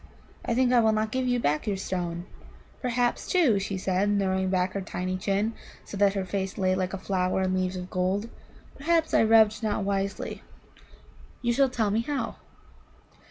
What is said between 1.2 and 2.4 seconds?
you back your stone.